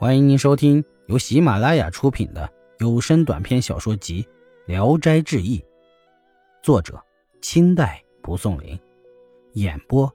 [0.00, 4.22] 欢迎您收听由喜马拉雅出品的有声短篇小说集
[4.64, 5.58] 《聊斋志异》，
[6.62, 6.98] 作者
[7.42, 8.80] 清代蒲松龄，
[9.52, 10.10] 演播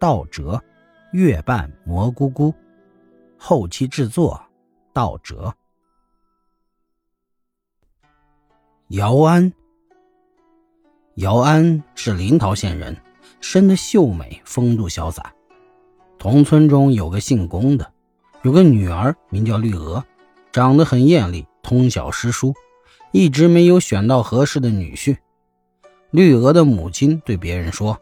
[0.00, 0.58] 道哲、
[1.12, 2.54] 月半蘑菇菇，
[3.36, 4.42] 后期制作
[4.94, 5.54] 道哲。
[8.88, 9.52] 姚安，
[11.16, 12.96] 姚安是临洮县人，
[13.42, 15.30] 生得秀美，风度潇洒。
[16.18, 17.92] 同村中有个姓龚的，
[18.46, 20.04] 有个女儿名叫绿娥，
[20.52, 22.54] 长得很艳丽，通晓诗书，
[23.10, 25.16] 一直没有选到合适的女婿。
[26.12, 28.00] 绿娥的母亲对别人说：“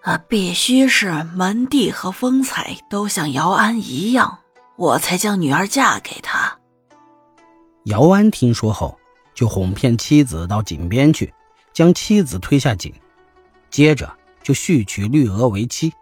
[0.00, 4.38] 啊，必须是门第和风采都像姚安一样，
[4.76, 6.58] 我才将女儿嫁给他。”
[7.84, 8.98] 姚安听说后，
[9.34, 11.34] 就哄骗妻子到井边去，
[11.74, 12.90] 将妻子推下井，
[13.68, 14.10] 接着
[14.42, 15.92] 就续娶绿娥为妻。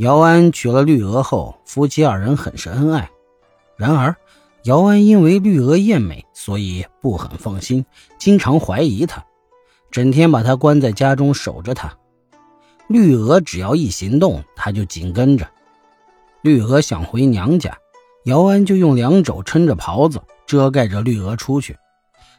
[0.00, 3.10] 姚安娶了绿娥后，夫妻二人很是恩爱。
[3.76, 4.16] 然而，
[4.62, 7.84] 姚安因为绿娥艳美，所以不很放心，
[8.18, 9.22] 经常怀疑她，
[9.90, 11.92] 整天把她关在家中守着她。
[12.88, 15.46] 绿娥只要一行动，他就紧跟着。
[16.40, 17.76] 绿娥想回娘家，
[18.24, 21.76] 姚安就用两肘撑着袍子遮盖着绿娥出去。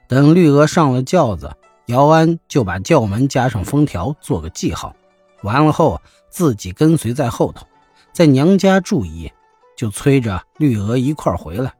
[0.09, 1.51] 等绿娥上了轿子，
[1.85, 4.95] 姚安就把轿门加上封条，做个记号。
[5.43, 7.65] 完了后，自己跟随在后头，
[8.13, 9.33] 在娘家住一夜，
[9.75, 11.73] 就催着绿娥一块回来。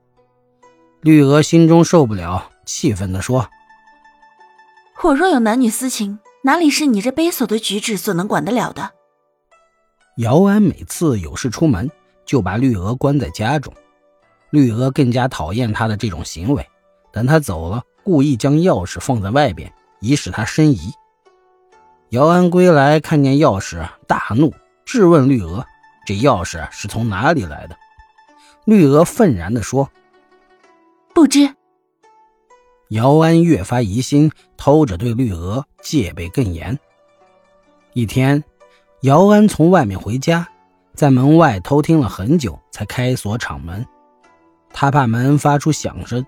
[1.01, 3.49] 绿娥心中受不了，气愤地说
[5.03, 8.91] ：“我若有男女私情，哪里是你这卑琐的举止所能管得了的？”
[10.17, 11.89] 姚安每次有事出门，
[12.25, 13.73] 就把绿娥关在家中。
[14.51, 16.67] 绿娥更加讨厌他的这种行为，
[17.11, 20.91] 等他走了，故意将钥匙放在外边，以使他生疑。
[22.11, 25.65] 姚安归来，看见钥匙，大怒，质问绿娥
[26.05, 27.77] ：“这钥匙是从哪里来的？”
[28.67, 29.89] 绿娥愤然地说
[31.15, 31.55] ：“不知。”
[32.91, 36.77] 姚安越发疑心，偷着对绿娥戒备更严。
[37.93, 38.43] 一天，
[39.03, 40.45] 姚安从外面回家，
[40.93, 43.87] 在门外偷听了很久，才开锁敞门。
[44.73, 46.25] 他怕门发出响声，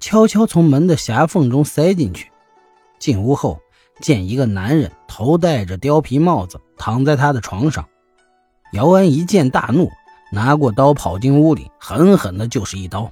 [0.00, 2.32] 悄悄从门的狭缝中塞进去。
[2.98, 3.60] 进屋后，
[4.00, 7.86] 见一个男人头戴着貂皮帽子躺在他的床上，
[8.72, 9.90] 姚安一见大怒，
[10.30, 13.10] 拿过刀跑进屋里，狠狠的就是一刀。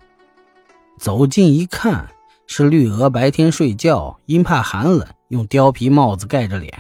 [0.99, 2.09] 走近一看，
[2.47, 6.73] 是绿娥白天睡觉因怕寒冷，用貂皮帽子盖着脸。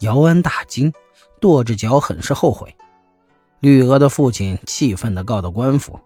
[0.00, 0.92] 姚安大惊，
[1.40, 2.74] 跺着脚，很是后悔。
[3.60, 5.98] 绿娥的父亲气愤地告到官府，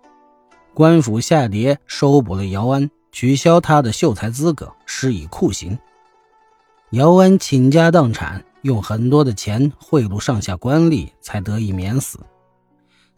[0.75, 5.77] 官府下牒收捕了姚安，取消他的秀才资格，施以酷刑。
[6.93, 12.19] 姚安倾家荡产，用很多的钱贿赂上下官吏，才得以免死。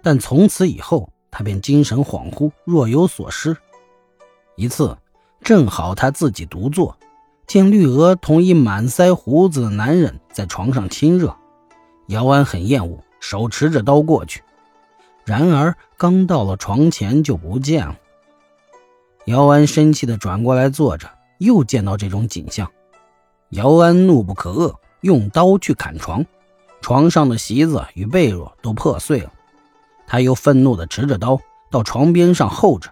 [0.03, 3.57] 但从此以后，他便精神恍惚，若有所失。
[4.57, 4.99] 一次，
[5.41, 6.97] 正好他自己独坐，
[7.47, 11.37] 见绿娥同一满腮胡子的男人在床上亲热，
[12.09, 14.43] 姚安很厌恶，手持着刀过去。
[15.25, 17.97] 然而刚到了床前就不见了。
[19.27, 21.09] 姚安生气地转过来坐着，
[21.39, 22.69] 又见到这种景象。
[23.51, 26.25] 姚安怒不可遏，用刀去砍床，
[26.81, 29.33] 床上的席子与被褥都破碎了。
[30.07, 31.41] 他又愤怒地持着刀
[31.71, 32.91] 到床边上候着，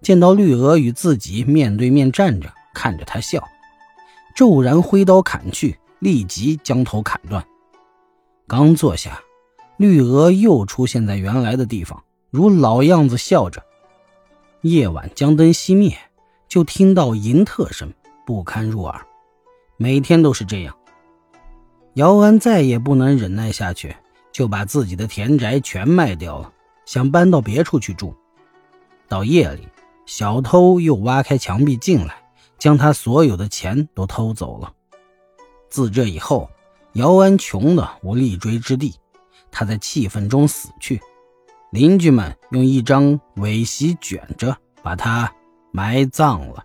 [0.00, 3.42] 见到绿娥与自己面对面站着，看着他笑，
[4.36, 7.44] 骤然挥刀砍去，立即将头砍断。
[8.46, 9.20] 刚坐下，
[9.76, 13.62] 绿娥又出现在原来的地方，如老样子笑着。
[14.60, 15.96] 夜晚将灯熄灭，
[16.48, 17.92] 就听到银特声，
[18.24, 19.04] 不堪入耳。
[19.80, 20.76] 每天都是这样，
[21.94, 23.94] 姚安再也不能忍耐下去，
[24.32, 26.52] 就把自己的田宅全卖掉了，
[26.84, 28.12] 想搬到别处去住。
[29.06, 29.68] 到夜里，
[30.04, 32.16] 小偷又挖开墙壁进来，
[32.58, 34.72] 将他所有的钱都偷走了。
[35.70, 36.50] 自这以后，
[36.94, 38.96] 姚安穷的无立锥之地，
[39.52, 41.00] 他在气愤中死去。
[41.70, 45.32] 邻居们用一张苇席卷着，把他
[45.70, 46.64] 埋葬了。